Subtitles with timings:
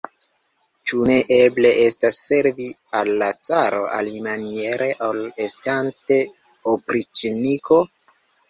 [0.91, 2.69] Ĉu ne eble estas servi
[3.01, 6.21] al la caro alimaniere, ol estante
[6.75, 7.83] opriĉniko?